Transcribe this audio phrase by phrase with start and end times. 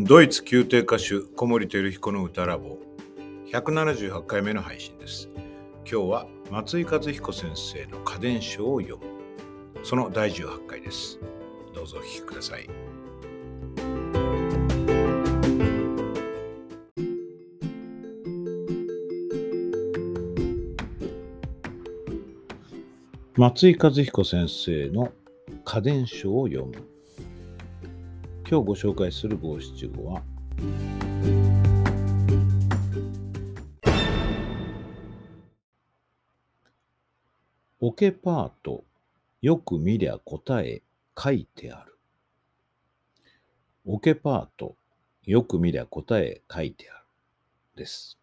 [0.00, 2.78] ドイツ宮廷歌手小森照彦の歌ラボ。
[3.50, 5.28] 178回目の配信です。
[5.78, 9.04] 今日は松井和彦先生の家電書を読む。
[9.82, 11.18] その第18回です。
[11.74, 12.68] どうぞお聞きください。
[23.34, 25.10] 松井和彦先生の
[25.64, 26.97] 家電書を読む。
[28.50, 30.22] 今日ご紹介する五七五は？
[37.78, 38.84] オケパート
[39.42, 40.80] よく見りゃ答え
[41.14, 41.98] 書いてある。
[43.84, 44.76] オケパート
[45.24, 47.04] よく見りゃ答え書いてある。
[47.76, 48.16] です。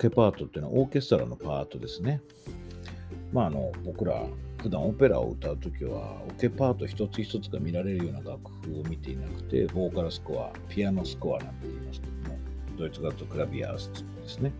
[0.00, 2.22] ケパートっていうのはオーケストラのパートですね。
[3.32, 4.24] まあ、あの僕ら
[4.62, 12.38] 普段オペラを歌うときはオケパート一つ一つが見られるような楽譜を見ていなくてボーカルスコアピアノスコアなんて言いますけども
[12.78, 14.52] ドイツ語とクラビアースですね。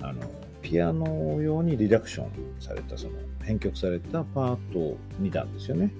[0.00, 0.22] あの
[0.62, 5.90] ピアノ用にリダクションされたその編曲されたパート2段ですよね。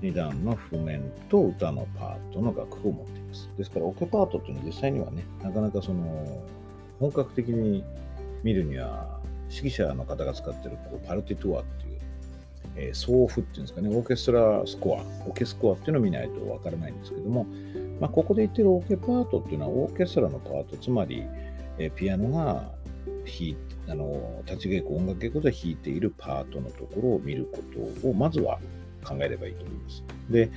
[0.00, 3.50] 2段の譜面と歌のパートの楽譜を持っています。
[3.56, 6.44] ですからオケパートっていうのは実際にはねなかなかその
[7.00, 7.84] 本格的に
[8.42, 11.98] 見るには指揮者の方が使ってるこうパルティトゥアっていう、
[12.76, 17.46] えー、奏譜っていうんですかね、オーケストラスコア、オケスコアっていうのを見ないとわからないんですけども、
[18.00, 21.24] まあ、ここで言ってるオーケパートっていうのはオーケストラのパート、つまり、
[21.78, 22.72] えー、ピアノが
[23.24, 23.56] 弾
[23.88, 27.62] あの立ち稽古、音楽稽古で弾いているパートのところを見るこ
[28.02, 28.58] とをまずは
[29.04, 30.04] 考えればいいと思います。
[30.30, 30.50] で、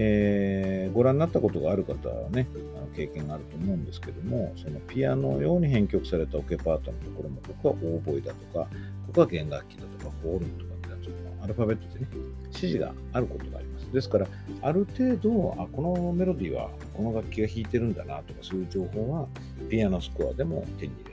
[0.00, 2.46] えー、ご覧になったことがある方はね、
[2.76, 8.68] あの経験があると思うんですけども、そのピアノ用に編曲されたオケパートのところも、ここはオーボイだとか、
[9.08, 12.06] ここは弦楽器だとか、ホールンとかってやつアルファベットでね、
[12.46, 13.92] 指示があることがあります。
[13.92, 14.28] ですから、
[14.62, 19.26] ある程度、あ、このメロディーはこの楽器が弾いてるんだなとか、そういう情報は
[19.68, 21.07] ピアノスコアでも手に入れ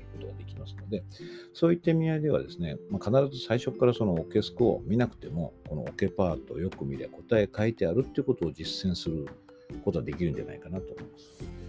[0.66, 1.04] ますので、
[1.54, 9.28] そういった意味合いではですね、まあ、必ず最初からそのオケスコアを見なくても、このオケパートをよく見れば答え書いてあるっていうことを実践する
[9.84, 11.66] ことはできるんじゃないかなと思います。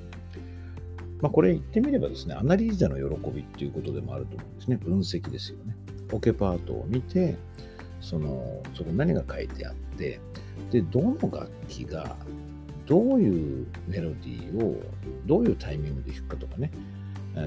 [1.21, 4.77] まあ、これ言ってみればですね、アナリーザの喜びっていうことでもあると思うんですね。
[4.77, 5.77] 分析ですよね。
[6.13, 7.37] オケパートを見て、
[8.01, 10.21] その、そこ何が書いてあって、
[10.71, 12.17] で、どの楽器が
[12.87, 14.81] どういうメロディーを
[15.27, 16.71] どういうタイミングで弾くかとかね、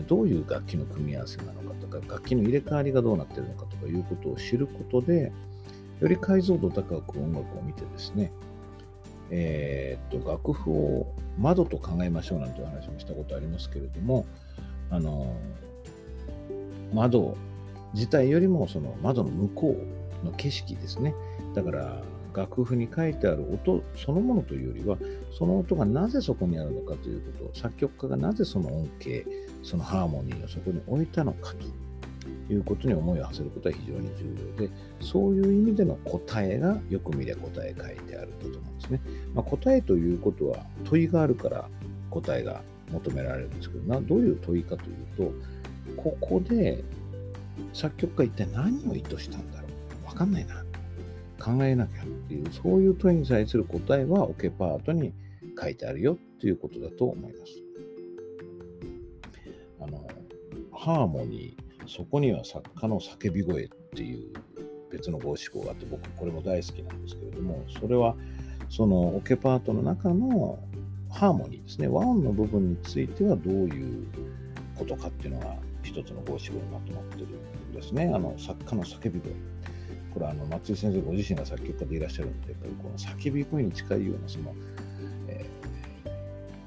[0.08, 5.32] どういう楽器の組み合わせなのかとか、楽器の入れ替わりがどうなっているのかとかいうことを知ることで、
[6.00, 8.32] より解像度高く音楽を見てですね、
[9.32, 14.26] えー、っと、楽譜を窓と考えましょうなんてお話もしたことありますけれども、
[14.90, 15.36] あの、
[16.94, 17.36] 窓
[17.94, 19.78] 自体よりもその窓の向こ
[20.24, 21.14] うの景色ですね。
[21.56, 22.04] だから、
[22.34, 24.98] 楽譜に書いてある音そのものというよりは、
[25.38, 29.26] その音がなぜそこにあるのかということ、作曲家がなぜその音形、
[29.64, 39.02] そのハーモニーをそこに置いたのかということに思いを馳せることは非常に重要で、そういう意味での答えがよく見りゃ答え書いてあると思うんですね。
[39.34, 41.70] まあ、答えということは問いがあるから
[42.10, 42.62] 答えが
[42.92, 45.32] 求められるんですけど、などういう問いかというと、
[45.98, 46.84] ここで
[47.74, 49.68] 作曲家一体何を意図したんだろ
[50.04, 50.64] うわかんないな。
[51.40, 55.14] 考えなきゃっていう、そういう問いに対する答えはオケパートに
[55.60, 57.54] 書いてあるよっていうことだと思います。
[59.82, 60.08] あの、
[60.72, 64.34] ハーモニー、そこには作家の叫び声っていう
[64.92, 68.16] 別の五七五があって、僕これも大好きなんですけれども、それは
[68.70, 70.60] そのオケパートの中の
[71.10, 74.08] ハーモニーですね、和音の部分についてはどういう
[74.78, 78.12] ことかっていうのが一つの五七五にまとまってるんですね。
[78.14, 79.34] あの作家の叫び声。
[80.20, 84.54] これあの松井先生ご自身が作曲家でいらっしゃるので、やっぱりこの叫び声に近いようなその、
[85.28, 85.46] え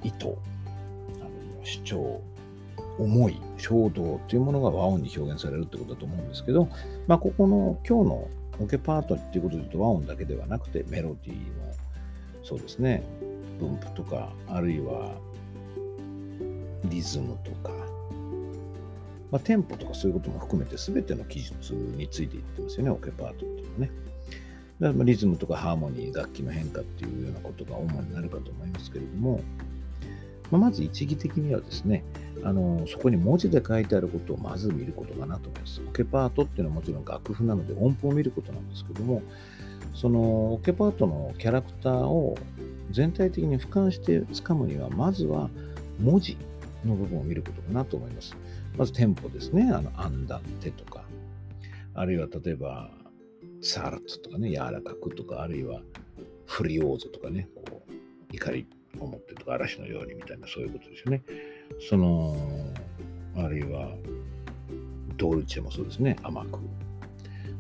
[0.03, 2.21] ー、意図、あるいは主張、
[2.99, 6.69] 思い、衝動というものが和音に表現されるってことだと思うんですけど、
[7.07, 8.29] まあ、ここの今日の
[8.61, 11.45] オケパートっていうことで言うと和音だけではなくてメロディーの
[12.43, 13.03] そうですね。
[13.59, 15.13] 分布とかあるいは
[16.85, 17.73] リズムとか
[19.33, 23.91] まあ、テンポとかそういうことも含めて全ての記述についていってますよね、オケパートっていうのはね。
[24.79, 29.41] だからリズムとかハーモニー、楽器の変化っていうようなことが主になるかと思いますけれども、
[30.51, 32.05] まあ、まず一義的にはですね、
[32.45, 35.81] あのそこに文字で書いてあることをまず見ることかなと思います。
[35.89, 39.23] オケパートっていうのはもちろん楽譜なので音符を見ることなんですけども、
[39.95, 42.37] そのオケパートのキャラクターを
[42.91, 45.49] 全体的に俯瞰してつかむには、まずは
[45.99, 46.37] 文字
[46.85, 48.37] の部分を見ることかなと思います。
[48.77, 49.71] まずテンポですね。
[49.73, 51.05] あの、アンダンテとか、
[51.95, 52.91] あるいは例えば、
[53.61, 55.83] サーラットとかね、柔らかくとか、あるいは
[56.47, 57.93] フリオーゾとかね、こう
[58.35, 58.67] 怒り
[58.99, 61.23] を持ってとか、嵐のようにみたいな、そういうことですよね。
[61.89, 62.37] その、
[63.37, 63.95] あるいは、
[65.17, 66.59] ドルチェもそうですね、甘く。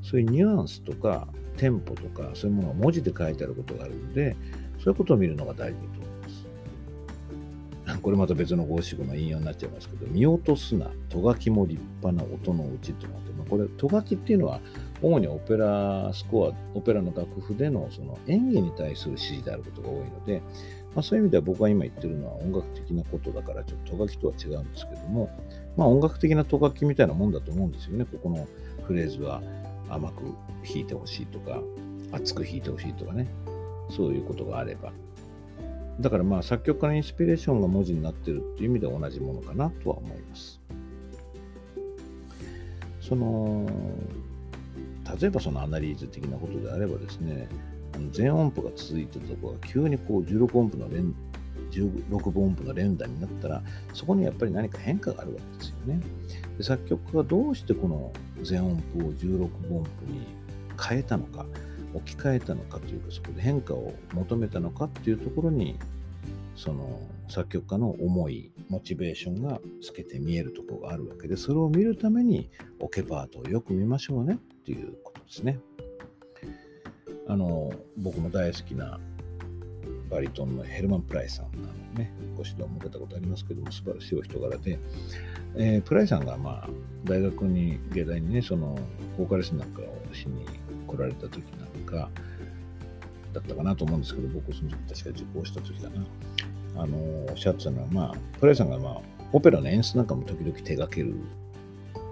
[0.02, 4.36] そういうニュアンスとか、テンポとか、そういうものが文字で書いてあることがあるので、
[4.78, 6.11] そういうことを見るのが大事だと。
[8.02, 14.60] これまた別の五七五の引用になっちゃいますけど、見落とすな、とがきも立派な音のうちとなって、まあ、これ、とがきっていうのは、
[15.00, 20.42] 主にオペラスコア、オペラの楽譜でのその演技に対する指示であることが多いので、
[20.94, 25.30] まあ、そういう意味では僕が今言ってるのは音楽的なことだから、ちょっととがきとは違うんですけども、
[25.76, 28.04] まあ音楽的なとがきみたいなもんだと思うんですよね。
[28.04, 28.46] ここの
[28.84, 29.42] フレーズは
[29.88, 30.24] 甘く
[30.64, 31.62] 弾いてほしいとか、
[32.10, 33.28] 熱く弾いてほしいとかね。
[33.90, 34.92] そういうことがあれば。
[36.00, 40.60] だからまあ作曲家のインスピレーションが文字になってるっていう意味では同じものかなとは思います。
[43.00, 43.68] その、
[45.20, 47.48] 例えばそのアナリーズ的なことであればですね、
[48.10, 51.14] 全音符が続いてたところが急にこう16音符の連
[51.70, 53.62] 16分音符の連打になったら、
[53.92, 56.00] そこにやっぱり何か変化があるわけですよね。
[56.58, 58.12] で作曲家がどうしてこの
[58.42, 59.38] 全音符を16
[59.68, 60.26] 分音符に
[60.80, 61.46] 変えたのか、
[61.94, 65.78] 置き換えたのかというか、そこで変化を求めたのかっていうところに、
[66.54, 72.50] その作曲家の思い、モチベーションが透けて見えるところがあるわけで、それを見るために
[72.80, 75.58] オケパートをよく見ましょうねっていうことですね。
[77.28, 78.98] あの、僕も大好きな
[80.12, 84.78] バリトンのヘルマン・プライさんなのね、ご指導も受けたことありますけども、素晴らしいお人柄で、
[85.56, 86.68] えー、プライさんが、まあ、
[87.04, 88.78] 大学に、芸大にね、その、
[89.16, 90.44] ボーカリストなんかをしに
[90.86, 92.10] 来られた時なんか、
[93.32, 96.04] だったかなと思うんですけど、僕、その時確か受講した時だな。
[96.76, 99.00] あの、おっしゃってたのは、まあ、プライさんが、まあ、
[99.32, 101.14] オペラの演出なんかも時々手掛ける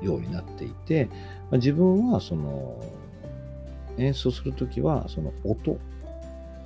[0.01, 1.13] ようになっていて、ま
[1.53, 2.83] あ、自分は、その、
[3.99, 5.79] 演奏するときは、その音、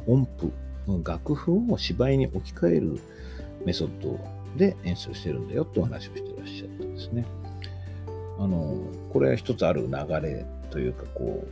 [0.06, 0.52] 音符、
[1.04, 3.00] 楽譜を芝居に置き換える
[3.64, 4.18] メソッド
[4.56, 7.24] で演奏してるんだよってお話をしてらっしゃったんですね。
[8.38, 8.76] あの、
[9.12, 11.46] これは一つある流れというか、こ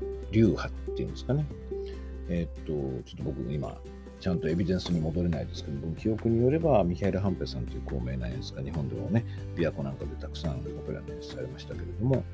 [0.00, 1.46] う、流派っていうんですかね。
[2.28, 2.72] えー、っと、
[3.04, 3.76] ちょっと僕今、
[4.20, 9.24] ちゃんとエビデンスに戻れないですけど、記憶によれば、ミハエル・ハンペさんという高名な演出家、日本でもね、
[9.54, 12.24] 琵琶湖なんかでたくさんオペラの演出されましたけれども、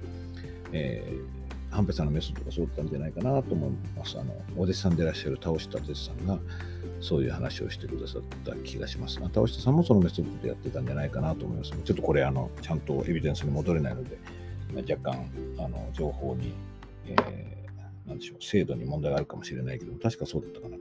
[0.73, 1.40] えー
[1.71, 4.19] 半平さんのメソッドがそうだったんじゃないかなと思います。
[4.19, 6.39] あの、お弟子さんでいらっしゃる倒した哲さんが、
[7.01, 9.15] そういう話をしてくださった気がします。
[9.15, 11.71] 倒したさんもそのメソッドでやってたんじゃないかなと思います。
[11.71, 14.19] ちょっとこれ、あの、ちゃんとエビデンスに戻れないので、
[14.75, 16.53] 若干、あの、情報に、
[17.07, 20.77] えー、なんでしょう、精度に問題があるかもしれないけど、確かそうだったかな。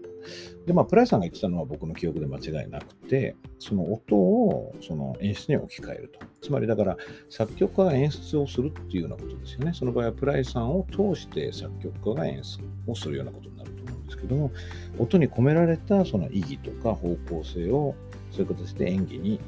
[0.65, 6.25] で、まあ、プライさんが言ってたのは僕の記憶で間違いなくて、その音をその演出に置き換えると。
[6.41, 6.97] つまりだから、
[7.29, 9.73] 作曲家が演出をするっていうようなことですよね。
[9.73, 14.51] その場合はプライさんを通して作曲家が演出をするようなことになると思うんですけども、
[14.97, 17.95] 音に込められたその意義とか方向性を
[18.31, 19.39] そういう形で演技に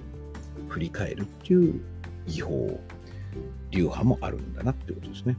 [0.70, 1.82] 振り返るっていう
[2.28, 2.80] 技法、
[3.72, 5.38] 流派もあるんだなっていうことですね。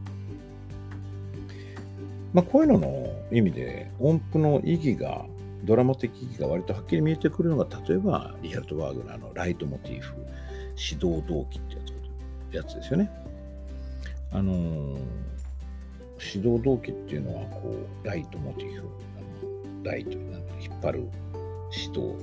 [2.33, 5.27] まあ、こういうのの意味で音符の意義が
[5.65, 10.15] ドラマ的意義が割とはっきり見えてくるのが例えばリハルト・ワーグナーのライトモチーフ
[10.77, 13.11] 指導動機ってやつやつですよね。
[14.33, 14.99] あのー、
[16.37, 17.75] 指導動機っていうのはこ
[18.05, 20.25] うライトモチーフあのライトに
[20.61, 21.09] 引っ張る
[21.71, 22.17] 指導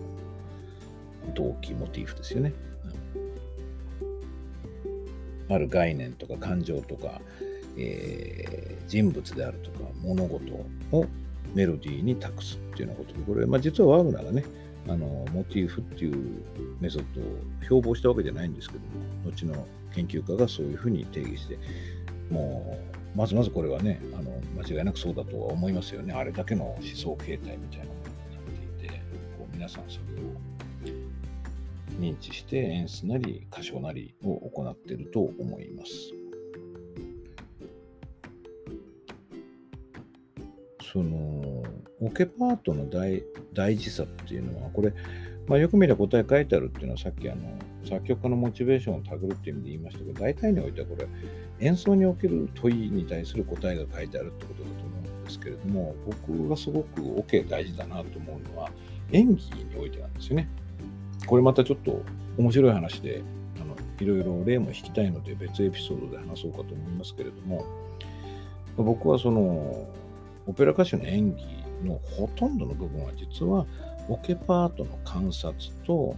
[1.35, 2.53] 動機モチーフですよね。
[5.49, 7.21] ある概念とか感情とか
[7.79, 10.53] えー、人物であるとか物事
[10.91, 11.05] を
[11.53, 14.45] メロディーに託すっていうようなことで、これ、まあ、実はワーグナーがね、
[14.87, 16.43] あのモチーフっていう
[16.79, 17.23] メソッドを
[17.63, 21.57] 標榜したわけじゃないんですけども、後の研究家がそういうふうに定義して、
[22.29, 22.77] も
[23.15, 26.13] う、まずまずこれはね、あの間違いなくそうだとは思いますよね。
[26.13, 28.39] あれだけの思想形態みたいなものにな
[28.75, 29.01] っていて、
[29.37, 30.49] こう皆さんそれを
[31.99, 36.18] 認知して演出なり歌唱なりを行っていると思います。
[40.81, 41.63] その
[42.01, 44.93] オケパートの大大事さっていうのはこれ、
[45.47, 47.41] まあ、よく見れば答え書いてあるっていうのはさっきあの
[47.87, 51.07] 作曲家のモチベーションをたぐるっていう意味で言いましたけど大体においてはこれ
[51.59, 58.69] 演奏における問いに対する答えが書いてあるってことだと思うんですけれども僕がすごくオ、ケ大事だなと思うのは
[59.11, 60.47] 演技においてなんですよね。
[61.25, 62.01] これまたちょっと
[62.37, 63.21] 面白い話で
[63.61, 67.65] あのいろいろ例も引きたいので別エピソードで話そうかと思いますけれども
[68.77, 69.87] 僕はその
[70.49, 71.45] オペラ歌手の演技
[71.85, 73.67] のほとんどの部分は実は
[74.09, 75.53] オケパートの観察
[75.85, 76.15] と、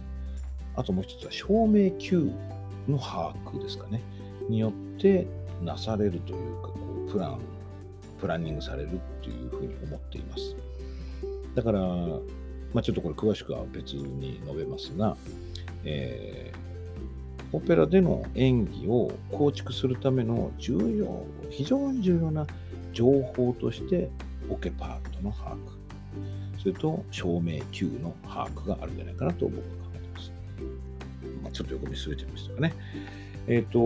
[0.74, 2.32] あともう一つは照明 Q
[2.88, 4.00] の把握ですかね、
[4.48, 5.26] によって
[5.60, 7.40] なされるというか、こうプラン、
[8.18, 10.56] プランニングされるっていうふうに思っています。
[11.54, 15.14] だから、まあ、ちょっとこれ詳しくは別に述べますが、
[15.84, 22.46] えー、オペラでの演技を構築するための重要、非常に重要な
[22.92, 23.06] 情
[23.36, 24.10] 報として、
[24.48, 25.58] オケパートの把握、
[26.58, 30.32] それと照明 Q の把握があるんじゃないかなと僕は考えています。
[31.42, 32.74] まあ、ちょっと横見すれてましたかね。
[33.46, 33.78] えっ、ー、と、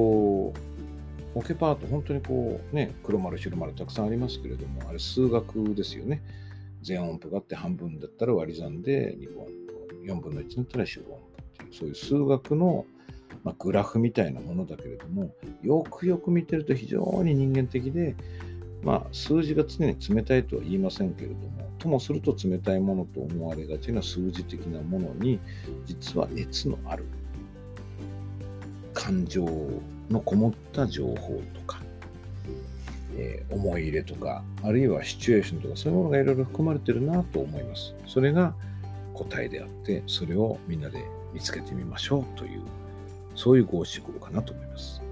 [1.35, 6.23] オケパート、本当にこう、ね、黒丸、白丸たくさんありますけれども、あれ数学ですよね。
[6.83, 12.87] 全音符があって半分だったら割り算で2音符、4分の1だったら四分音符っていう、そういう数学の、
[13.45, 15.31] まあ、グラフみたいなものだけれども、
[15.63, 18.15] よくよく見てると非常に人間的で、
[18.83, 25.39] まあ、数字が常に冷たいとは言いませんけれども、ともすると冷たいものと思われがちな数字的なものに、
[25.87, 27.05] 実は熱のある
[28.93, 29.45] 感情
[30.11, 31.81] のこもった情報とか、
[33.17, 37.95] えー、思い入れとか、あるいはシチュエーションとか、そういうものがいろいろ含まれてるなと思います。
[38.07, 38.55] それが
[39.15, 42.63] 答えであって、それをみんなで見つけてみましょうという、
[43.35, 45.03] そういう五七五かなと思います。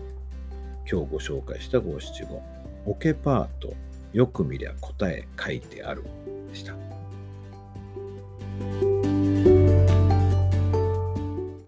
[0.91, 2.43] 今日ご紹介した五七五、
[2.87, 3.75] オケパート、
[4.13, 6.05] よく見りゃ答え書いてある
[6.49, 6.75] でした。